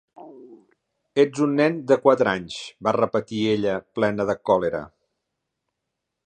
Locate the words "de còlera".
4.31-4.83